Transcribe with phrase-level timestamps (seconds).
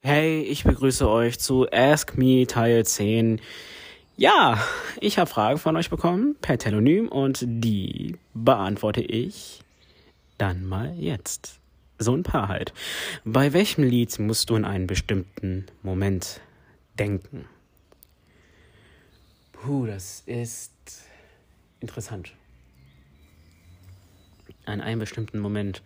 [0.00, 3.42] Hey, ich begrüße euch zu Ask Me Teil 10.
[4.16, 4.58] Ja,
[5.00, 9.60] ich habe Fragen von euch bekommen per Telonym und die beantworte ich
[10.38, 11.60] dann mal jetzt.
[11.98, 12.72] So ein paar halt.
[13.24, 16.40] Bei welchem Lied musst du in einen bestimmten Moment
[16.98, 17.44] denken?
[19.62, 20.72] Puh, das ist
[21.80, 22.32] interessant.
[24.66, 25.82] An einen bestimmten Moment.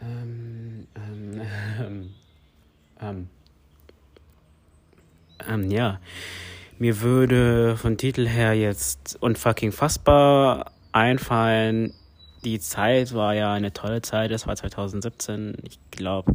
[0.00, 1.40] Ähm, ähm,
[1.80, 2.14] ähm,
[3.00, 3.28] ähm,
[5.48, 6.00] ähm, ja.
[6.78, 11.94] Mir würde von Titel her jetzt unfucking fassbar einfallen.
[12.44, 14.30] Die Zeit war ja eine tolle Zeit.
[14.30, 15.56] Es war 2017.
[15.62, 16.34] Ich glaube,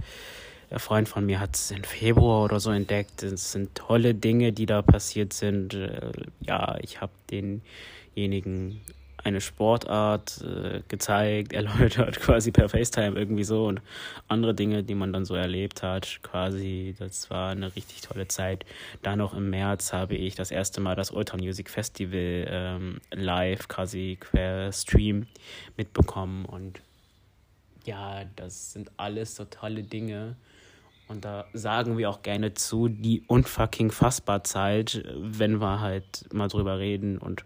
[0.71, 3.23] der Freund von mir hat es im Februar oder so entdeckt.
[3.23, 5.73] Es sind tolle Dinge, die da passiert sind.
[5.73, 8.81] Äh, Ja, ich habe denjenigen
[9.23, 13.81] eine Sportart äh, gezeigt, erläutert, quasi per FaceTime irgendwie so und
[14.29, 18.65] andere Dinge, die man dann so erlebt hat, quasi, das war eine richtig tolle Zeit.
[19.01, 23.67] Dann noch im März habe ich das erste Mal das Ultra Music Festival ähm, live
[23.67, 25.27] quasi per Stream
[25.77, 26.81] mitbekommen und
[27.85, 30.35] ja, das sind alles so tolle Dinge.
[31.07, 36.47] Und da sagen wir auch gerne zu, die unfucking fassbar Zeit, wenn wir halt mal
[36.47, 37.43] drüber reden und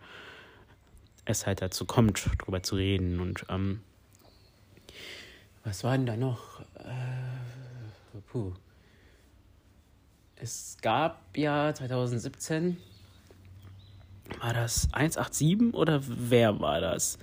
[1.25, 3.19] es halt dazu kommt, drüber zu reden.
[3.19, 3.81] Und ähm,
[5.63, 6.59] was war denn da noch?
[6.75, 8.53] Äh, puh.
[10.35, 12.77] Es gab ja 2017,
[14.41, 17.17] war das 187 oder wer war das?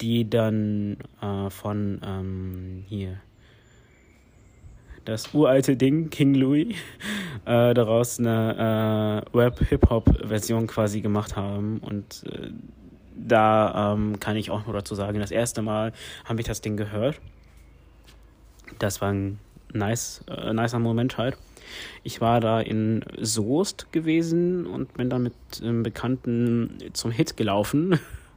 [0.00, 3.20] Die dann äh, von ähm, hier
[5.04, 6.76] das uralte Ding, King Louis,
[7.46, 11.78] äh, daraus eine äh, Rap-Hip-Hop-Version quasi gemacht haben.
[11.78, 12.50] Und äh,
[13.16, 15.92] da ähm, kann ich auch nur dazu sagen, das erste Mal
[16.24, 17.20] habe ich das Ding gehört.
[18.78, 19.38] Das war ein
[19.72, 21.36] nice, äh, nicer Moment halt.
[22.02, 27.98] Ich war da in Soest gewesen und bin dann mit einem Bekannten zum Hit gelaufen,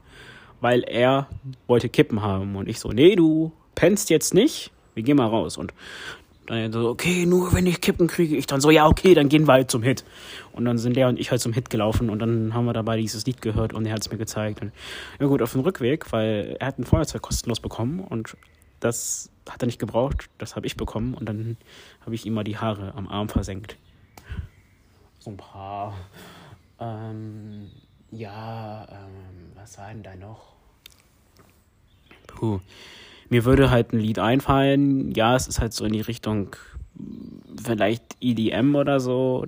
[0.62, 1.28] weil er
[1.68, 2.56] wollte Kippen haben.
[2.56, 5.58] Und ich so, nee, du pennst jetzt nicht, wir gehen mal raus.
[5.58, 5.74] Und
[6.48, 9.48] dann so, okay, nur wenn ich Kippen kriege, ich dann so, ja, okay, dann gehen
[9.48, 10.04] wir halt zum Hit.
[10.54, 12.98] Und dann sind der und ich halt zum Hit gelaufen und dann haben wir dabei
[12.98, 14.62] dieses Lied gehört und er hat es mir gezeigt.
[14.62, 14.72] Und
[15.20, 18.36] ja gut, auf dem Rückweg, weil er hat ein Feuerzeug kostenlos bekommen und
[18.80, 21.58] das hat er nicht gebraucht, das habe ich bekommen und dann
[22.02, 23.78] habe ich ihm mal die Haare am Arm versenkt.
[25.20, 25.94] So ein paar.
[26.80, 27.70] Ähm,
[28.12, 28.61] ja,
[29.72, 30.54] was war denn da noch?
[32.28, 32.60] Puh.
[33.30, 35.12] Mir würde halt ein Lied einfallen.
[35.12, 36.58] Ja, es ist halt so in die Richtung
[37.64, 39.46] vielleicht EDM oder so.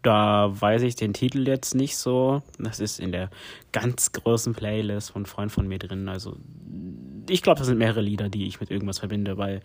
[0.00, 2.42] Da weiß ich den Titel jetzt nicht so.
[2.58, 3.28] Das ist in der
[3.72, 6.08] ganz großen Playlist von Freund von mir drin.
[6.08, 6.38] Also
[7.28, 9.60] ich glaube, das sind mehrere Lieder, die ich mit irgendwas verbinde, weil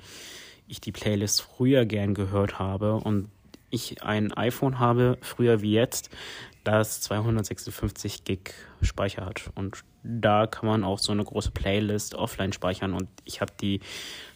[0.68, 3.30] ich die Playlist früher gern gehört habe und
[3.70, 6.10] ich ein iPhone habe, früher wie jetzt,
[6.64, 9.50] das 256 Gig Speicher hat.
[9.56, 12.94] Und da kann man auch so eine große Playlist offline speichern.
[12.94, 13.82] Und ich habe die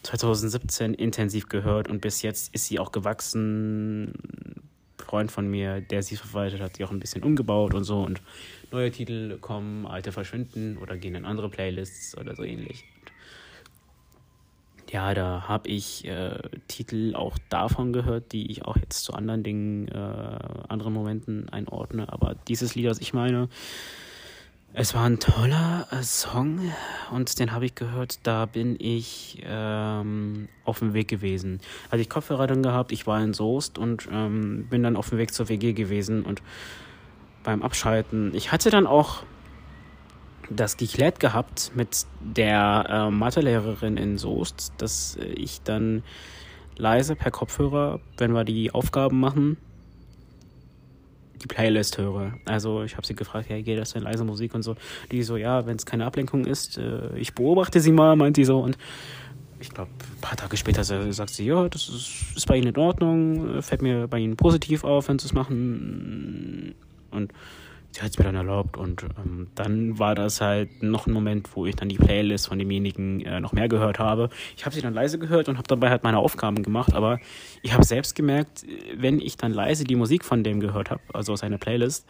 [0.02, 4.04] 2017 intensiv gehört und bis jetzt ist sie auch gewachsen.
[4.04, 4.54] Ein
[4.98, 8.02] Freund von mir, der sie verwaltet hat, sie auch ein bisschen umgebaut und so.
[8.02, 8.22] Und
[8.70, 12.84] neue Titel kommen, alte verschwinden oder gehen in andere Playlists oder so ähnlich.
[14.92, 16.38] Ja, da habe ich äh,
[16.68, 20.38] Titel auch davon gehört, die ich auch jetzt zu anderen Dingen, äh,
[20.68, 22.12] anderen Momenten einordne.
[22.12, 23.48] Aber dieses Lied, was ich meine,
[24.74, 26.60] es war ein toller äh, Song
[27.10, 31.62] und den habe ich gehört, da bin ich ähm, auf dem Weg gewesen.
[31.90, 35.16] Hatte ich Kopfhörer drin gehabt, ich war in Soest und ähm, bin dann auf dem
[35.16, 36.42] Weg zur WG gewesen und
[37.44, 39.22] beim Abschalten, ich hatte dann auch
[40.50, 46.02] das geklärt gehabt mit der äh, Mathelehrerin in Soest, dass ich dann
[46.76, 49.56] leise per Kopfhörer, wenn wir die Aufgaben machen,
[51.42, 52.34] die Playlist höre.
[52.44, 54.76] Also ich habe sie gefragt, ja, geht das denn leise Musik und so.
[55.10, 58.44] Die so, ja, wenn es keine Ablenkung ist, äh, ich beobachte sie mal, meint sie
[58.44, 58.60] so.
[58.60, 58.78] Und
[59.60, 62.76] ich glaube, ein paar Tage später sagt sie, ja, das ist, ist bei Ihnen in
[62.76, 66.74] Ordnung, äh, fällt mir bei Ihnen positiv auf, wenn Sie es machen.
[67.10, 67.32] Und
[67.92, 71.54] sie hat es mir dann erlaubt und ähm, dann war das halt noch ein Moment,
[71.54, 74.30] wo ich dann die Playlist von demjenigen äh, noch mehr gehört habe.
[74.56, 77.20] Ich habe sie dann leise gehört und habe dabei halt meine Aufgaben gemacht, aber
[77.62, 78.64] ich habe selbst gemerkt,
[78.96, 82.08] wenn ich dann leise die Musik von dem gehört habe, also seine Playlist,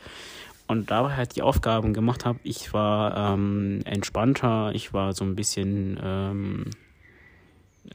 [0.68, 5.34] und dabei halt die Aufgaben gemacht habe, ich war ähm, entspannter, ich war so ein
[5.34, 6.70] bisschen, ähm,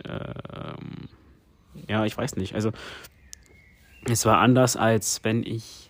[0.06, 1.07] ähm,
[1.88, 2.72] ja, ich weiß nicht, also
[4.06, 5.87] es war anders, als wenn ich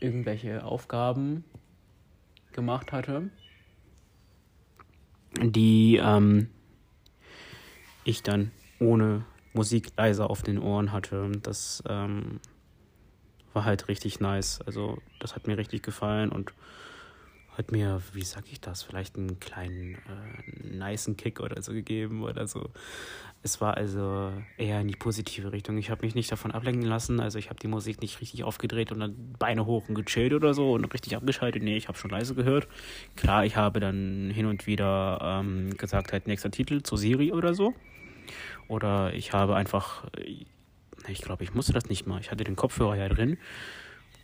[0.00, 1.44] irgendwelche Aufgaben
[2.52, 3.30] gemacht hatte,
[5.40, 6.48] die ähm,
[8.04, 8.50] ich dann
[8.80, 11.30] ohne Musik leise auf den Ohren hatte.
[11.42, 12.40] Das ähm,
[13.52, 14.60] war halt richtig nice.
[14.66, 16.52] Also das hat mir richtig gefallen und
[17.58, 22.22] hat mir, wie sag ich das, vielleicht einen kleinen äh, niceen Kick oder so gegeben
[22.22, 22.70] oder so.
[23.42, 25.76] Es war also eher in die positive Richtung.
[25.76, 27.20] Ich habe mich nicht davon ablenken lassen.
[27.20, 30.54] Also ich habe die Musik nicht richtig aufgedreht und dann Beine hoch und gechillt oder
[30.54, 31.62] so und richtig abgeschaltet.
[31.62, 32.68] Nee, ich habe schon leise gehört.
[33.16, 37.54] Klar, ich habe dann hin und wieder ähm, gesagt, halt nächster Titel zu Siri oder
[37.54, 37.74] so.
[38.68, 40.04] Oder ich habe einfach,
[41.08, 42.20] ich glaube, ich musste das nicht mal.
[42.20, 43.38] Ich hatte den Kopfhörer ja drin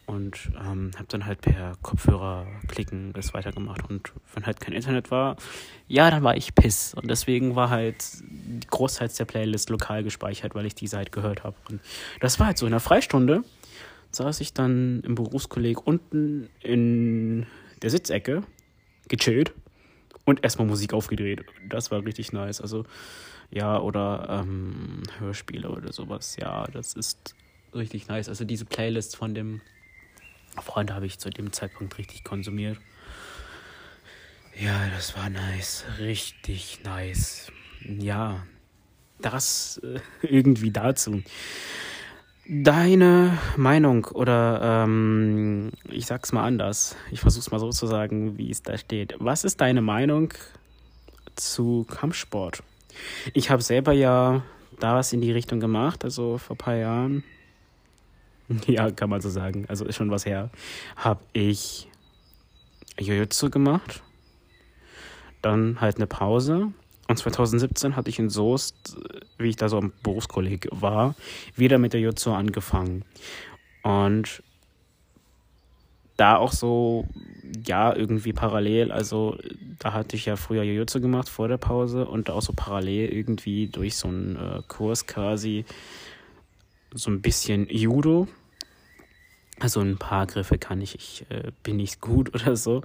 [0.06, 5.10] und ähm, habe dann halt per Kopfhörer klicken das weitergemacht und wenn halt kein Internet
[5.10, 5.36] war,
[5.88, 10.54] ja, dann war ich piss und deswegen war halt die Großteils der Playlist lokal gespeichert,
[10.54, 11.80] weil ich diese halt gehört habe und
[12.20, 13.44] das war halt so in der Freistunde
[14.14, 17.46] saß ich dann im Berufskolleg unten in
[17.82, 18.42] der Sitzecke
[19.08, 19.52] gechillt
[20.24, 21.44] und erstmal Musik aufgedreht.
[21.68, 22.60] Das war richtig nice.
[22.60, 22.84] Also
[23.50, 26.36] ja, oder ähm, Hörspiele oder sowas.
[26.40, 27.34] Ja, das ist
[27.74, 28.28] richtig nice.
[28.28, 29.60] Also diese Playlist von dem
[30.62, 32.78] Freunde habe ich zu dem Zeitpunkt richtig konsumiert.
[34.58, 35.84] Ja, das war nice.
[35.98, 37.50] Richtig nice.
[37.82, 38.44] Ja,
[39.20, 41.22] das äh, irgendwie dazu.
[42.46, 46.94] Deine Meinung oder ähm, ich sag's mal anders.
[47.10, 49.14] Ich versuch's mal so zu sagen, wie es da steht.
[49.18, 50.34] Was ist deine Meinung
[51.36, 52.62] zu Kampfsport?
[53.32, 54.42] Ich habe selber ja
[54.78, 57.24] da was in die Richtung gemacht, also vor ein paar Jahren.
[58.66, 59.64] ja, kann man so sagen.
[59.68, 60.50] Also ist schon was her.
[60.96, 61.88] Habe ich
[62.98, 64.02] Jujutsu gemacht.
[65.42, 66.72] Dann halt eine Pause.
[67.06, 68.96] Und 2017 hatte ich in Soest,
[69.36, 71.14] wie ich da so am Berufskolleg war,
[71.54, 73.04] wieder mit der Jutsu angefangen.
[73.82, 74.42] Und
[76.16, 77.06] da auch so,
[77.66, 79.36] ja, irgendwie parallel, also
[79.80, 83.66] da hatte ich ja früher Jujutsu gemacht vor der Pause und auch so parallel irgendwie
[83.66, 85.64] durch so einen äh, Kurs quasi
[86.94, 88.28] so ein bisschen Judo.
[89.60, 92.82] Also ein paar Griffe kann ich, ich äh, bin nicht gut oder so.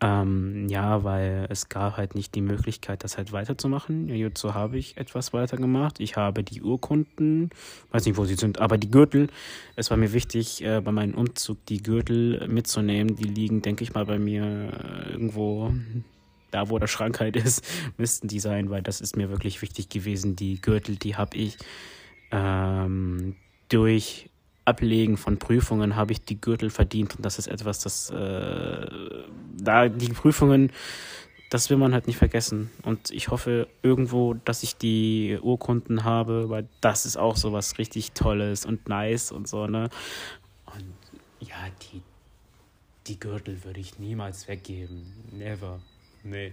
[0.00, 4.08] Ähm, ja, weil es gab halt nicht die Möglichkeit, das halt weiterzumachen.
[4.08, 5.98] Jujutsu habe ich etwas weitergemacht.
[5.98, 7.50] Ich habe die Urkunden,
[7.90, 9.26] weiß nicht, wo sie sind, aber die Gürtel.
[9.74, 13.16] Es war mir wichtig, äh, bei meinem Umzug die Gürtel mitzunehmen.
[13.16, 15.72] Die liegen, denke ich mal, bei mir äh, irgendwo
[16.52, 17.66] da, wo der Schrank halt ist,
[17.96, 20.36] müssten die sein, weil das ist mir wirklich wichtig gewesen.
[20.36, 21.58] Die Gürtel, die habe ich
[22.30, 23.34] ähm,
[23.68, 24.30] durch
[24.64, 28.86] Ablegen von Prüfungen habe ich die Gürtel verdient und das ist etwas, das äh,
[29.58, 30.72] da die Prüfungen,
[31.50, 32.70] das will man halt nicht vergessen.
[32.82, 37.78] Und ich hoffe irgendwo, dass ich die Urkunden habe, weil das ist auch so was
[37.78, 39.90] richtig Tolles und nice und so ne?
[40.66, 40.94] Und
[41.40, 42.02] ja die
[43.06, 45.80] die Gürtel würde ich niemals weggeben, never,
[46.22, 46.52] nee.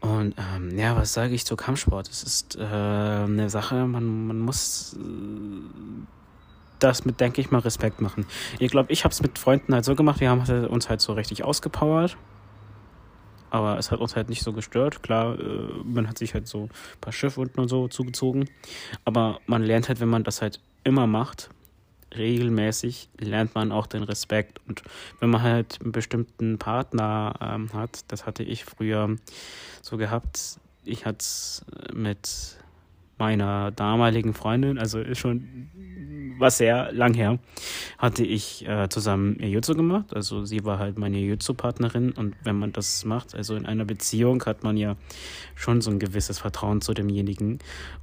[0.00, 2.08] Und ähm, ja, was sage ich zu Kampfsport?
[2.08, 6.06] Es ist äh, eine Sache, man, man muss äh,
[6.78, 8.26] das mit, denke ich mal, Respekt machen.
[8.58, 11.12] Ich glaube, ich habe es mit Freunden halt so gemacht, wir haben uns halt so
[11.12, 12.16] richtig ausgepowert.
[13.50, 15.02] Aber es hat uns halt nicht so gestört.
[15.02, 15.44] Klar, äh,
[15.84, 18.48] man hat sich halt so ein paar Schiffe unten und so zugezogen.
[19.04, 21.50] Aber man lernt halt, wenn man das halt immer macht,
[22.16, 24.60] regelmäßig lernt man auch den Respekt.
[24.68, 24.82] Und
[25.20, 29.16] wenn man halt einen bestimmten Partner ähm, hat, das hatte ich früher
[29.82, 32.56] so gehabt, ich hatte es mit
[33.18, 35.70] meiner damaligen Freundin, also schon
[36.38, 37.38] was sehr lang her,
[37.98, 40.14] hatte ich äh, zusammen Jutsu gemacht.
[40.14, 44.42] Also sie war halt meine Jutsu-Partnerin und wenn man das macht, also in einer Beziehung
[44.46, 44.96] hat man ja
[45.54, 47.58] schon so ein gewisses Vertrauen zu demjenigen.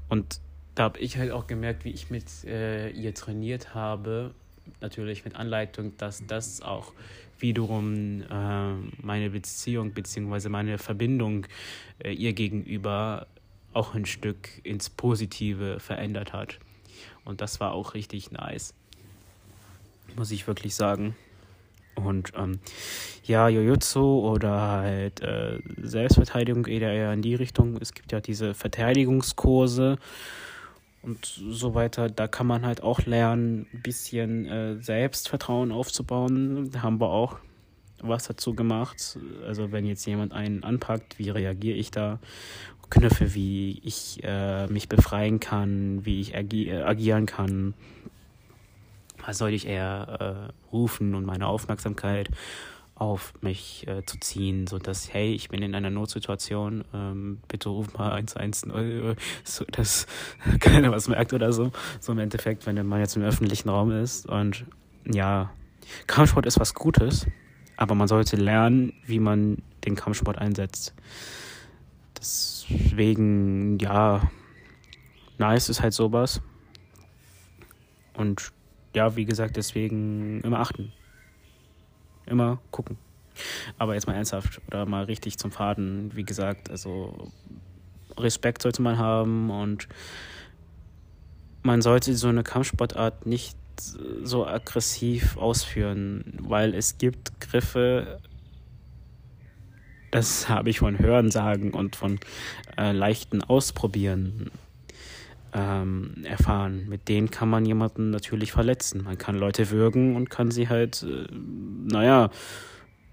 [0.08, 0.40] Und
[0.78, 4.36] da habe ich halt auch gemerkt, wie ich mit äh, ihr trainiert habe,
[4.80, 6.94] natürlich mit Anleitung, dass das auch
[7.40, 10.50] wiederum äh, meine Beziehung bzw.
[10.50, 11.48] meine Verbindung
[12.04, 13.26] äh, ihr gegenüber
[13.74, 16.60] auch ein Stück ins Positive verändert hat.
[17.26, 18.76] Und das war auch richtig nice,
[20.16, 21.16] muss ich wirklich sagen.
[21.96, 22.60] Und ähm,
[23.24, 27.78] ja, Jujutsu oder halt äh, Selbstverteidigung eher in die Richtung.
[27.82, 29.98] Es gibt ja diese Verteidigungskurse
[31.02, 32.10] und so weiter.
[32.10, 36.70] Da kann man halt auch lernen, ein bisschen äh, Selbstvertrauen aufzubauen.
[36.72, 37.38] Da haben wir auch
[38.02, 39.18] was dazu gemacht.
[39.46, 42.20] Also wenn jetzt jemand einen anpackt, wie reagiere ich da?
[42.90, 47.74] Knöpfe, wie ich äh, mich befreien kann, wie ich agi äh, agieren kann.
[49.26, 52.30] Was soll ich eher äh, rufen und meine Aufmerksamkeit
[53.00, 57.70] auf mich äh, zu ziehen, so dass hey, ich bin in einer Notsituation, ähm, bitte
[57.70, 60.08] ruf mal 110, äh, so dass
[60.60, 61.72] keiner was merkt oder so.
[62.00, 64.66] So im Endeffekt, wenn man jetzt im öffentlichen Raum ist und
[65.06, 65.52] ja,
[66.08, 67.28] Kampfsport ist was Gutes,
[67.78, 70.94] aber man sollte lernen, wie man den Kampfsport einsetzt.
[72.18, 74.30] Deswegen, ja,
[75.38, 76.42] nice ist halt sowas.
[78.16, 78.52] Und
[78.96, 80.92] ja, wie gesagt, deswegen immer achten.
[82.28, 82.98] Immer gucken.
[83.78, 86.12] Aber jetzt mal ernsthaft oder mal richtig zum Faden.
[86.16, 87.32] Wie gesagt, also
[88.18, 89.88] Respekt sollte man haben und
[91.64, 93.58] man sollte so eine Kampfsportart nicht
[94.24, 98.20] so aggressiv ausführen, weil es gibt Griffe,
[100.12, 102.20] das habe ich von Hörensagen und von
[102.78, 104.50] äh, leichten Ausprobieren
[105.54, 106.88] ähm, erfahren.
[106.88, 109.04] Mit denen kann man jemanden natürlich verletzen.
[109.04, 112.30] Man kann Leute würgen und kann sie halt, äh, naja,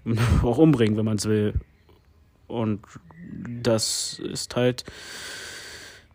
[0.43, 1.53] auch umbringen, wenn man es will.
[2.47, 2.81] Und
[3.61, 4.85] das ist halt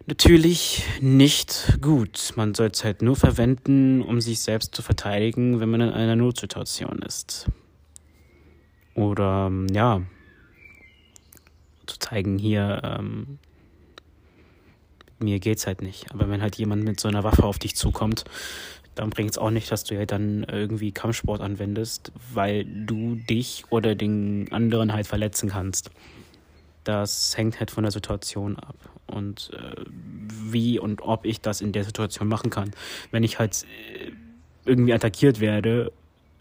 [0.06, 2.32] natürlich nicht gut.
[2.36, 6.16] Man soll es halt nur verwenden, um sich selbst zu verteidigen, wenn man in einer
[6.16, 7.50] Notsituation ist.
[8.94, 10.02] Oder ähm, ja,
[11.86, 13.38] zu zeigen, hier, ähm,
[15.22, 16.12] mir geht's halt nicht.
[16.12, 18.24] Aber wenn halt jemand mit so einer Waffe auf dich zukommt,
[18.94, 23.64] dann bringt es auch nicht, dass du ja dann irgendwie Kampfsport anwendest, weil du dich
[23.70, 25.90] oder den anderen halt verletzen kannst.
[26.84, 31.72] Das hängt halt von der Situation ab und äh, wie und ob ich das in
[31.72, 32.72] der Situation machen kann.
[33.10, 34.12] Wenn ich halt äh,
[34.64, 35.92] irgendwie attackiert werde,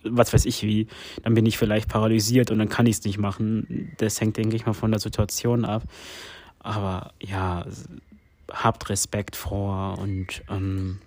[0.04, 0.88] was weiß ich wie,
[1.24, 3.92] dann bin ich vielleicht paralysiert und dann kann ich es nicht machen.
[3.98, 5.84] Das hängt, denke ich mal, von der Situation ab.
[6.60, 7.66] Aber ja,
[8.52, 11.00] habt Respekt vor und ähm,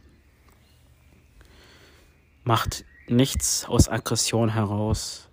[2.45, 5.29] macht nichts aus Aggression heraus.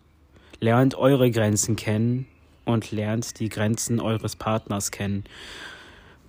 [0.60, 2.28] Lernt eure Grenzen kennen
[2.66, 5.24] und lernt die Grenzen eures Partners kennen.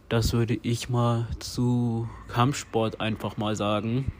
[0.08, 4.12] Das würde ich mal zu Kampfsport einfach mal sagen.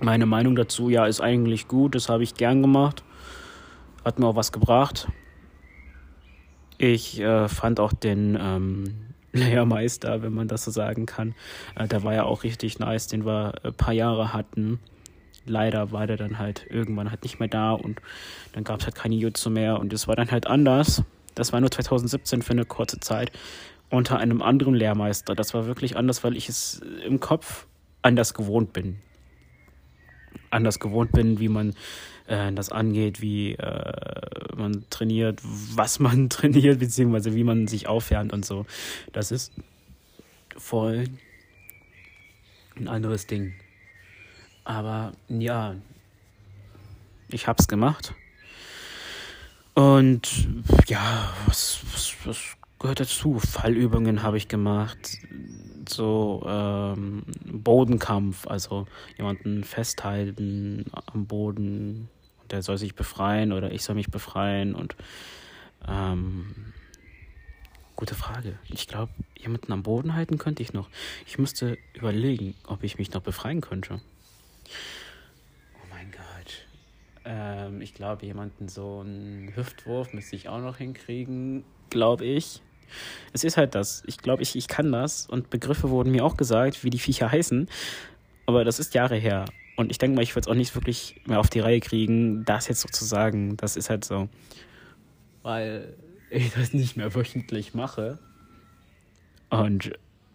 [0.00, 1.94] Meine Meinung dazu, ja, ist eigentlich gut.
[1.94, 3.02] Das habe ich gern gemacht.
[4.04, 5.08] Hat mir auch was gebracht.
[6.78, 11.34] Ich äh, fand auch den ähm, Lehrmeister, wenn man das so sagen kann.
[11.74, 14.80] Äh, der war ja auch richtig nice, den wir ein paar Jahre hatten
[15.46, 18.00] leider war der dann halt irgendwann halt nicht mehr da und
[18.52, 21.02] dann gab es halt keine Jutsu mehr und es war dann halt anders.
[21.34, 23.30] Das war nur 2017 für eine kurze Zeit
[23.90, 25.34] unter einem anderen Lehrmeister.
[25.34, 27.66] Das war wirklich anders, weil ich es im Kopf
[28.02, 28.96] anders gewohnt bin.
[30.50, 31.74] Anders gewohnt bin, wie man
[32.26, 38.32] äh, das angeht, wie äh, man trainiert, was man trainiert, beziehungsweise wie man sich aufwärmt
[38.32, 38.66] und so.
[39.12, 39.52] Das ist
[40.56, 41.04] voll
[42.76, 43.54] ein anderes Ding.
[44.64, 45.76] Aber ja,
[47.28, 48.14] ich hab's gemacht.
[49.74, 50.48] Und
[50.86, 53.38] ja, was, was, was gehört dazu?
[53.38, 55.18] Fallübungen habe ich gemacht.
[55.88, 62.08] So ähm, Bodenkampf, also jemanden festhalten am Boden
[62.42, 64.96] und der soll sich befreien oder ich soll mich befreien und
[65.86, 66.72] ähm,
[67.96, 68.58] gute Frage.
[68.68, 70.88] Ich glaube, jemanden am Boden halten könnte ich noch.
[71.26, 74.00] Ich müsste überlegen, ob ich mich noch befreien könnte.
[75.74, 76.66] Oh mein Gott.
[77.24, 82.60] Ähm, ich glaube, jemanden so einen Hüftwurf müsste ich auch noch hinkriegen, glaube ich.
[83.32, 84.02] Es ist halt das.
[84.06, 85.26] Ich glaube, ich, ich kann das.
[85.26, 87.68] Und Begriffe wurden mir auch gesagt, wie die Viecher heißen.
[88.46, 89.44] Aber das ist Jahre her.
[89.76, 92.44] Und ich denke mal, ich würde es auch nicht wirklich mehr auf die Reihe kriegen,
[92.44, 93.56] das jetzt so zu sagen.
[93.56, 94.28] Das ist halt so.
[95.42, 95.94] Weil
[96.30, 98.18] ich das nicht mehr wöchentlich mache.
[99.50, 99.92] Und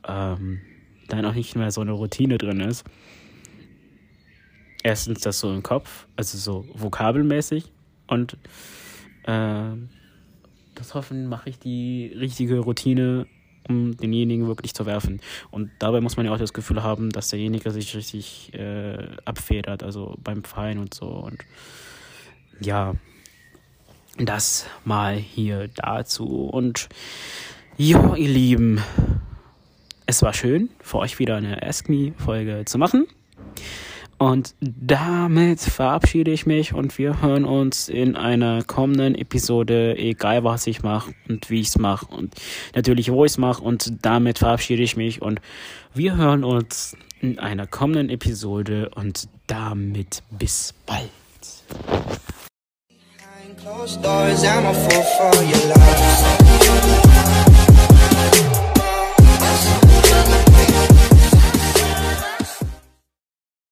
[0.08, 0.62] ähm,
[1.08, 2.86] dann auch nicht mehr so eine Routine drin ist
[4.84, 7.72] erstens das so im Kopf, also so vokabelmäßig
[8.08, 8.38] und
[9.24, 9.72] äh,
[10.76, 13.28] das Hoffen mache ich die richtige Routine,
[13.68, 15.22] um denjenigen wirklich zu werfen.
[15.52, 19.84] Und dabei muss man ja auch das Gefühl haben, dass derjenige sich richtig äh, abfedert,
[19.84, 21.08] also beim Pfeilen und so.
[21.08, 21.40] Und
[22.60, 22.96] ja,
[24.18, 26.48] das mal hier dazu.
[26.48, 26.90] Und
[27.78, 28.82] ja, ihr Lieben,
[30.06, 33.08] es war schön, für euch wieder eine Ask Me-Folge zu machen.
[34.22, 40.68] Und damit verabschiede ich mich und wir hören uns in einer kommenden Episode, egal was
[40.68, 42.36] ich mache und wie ich es mache und
[42.76, 43.64] natürlich wo ich es mache.
[43.64, 45.42] Und damit verabschiede ich mich und
[45.96, 51.10] wir hören uns in einer kommenden Episode und damit bis bald.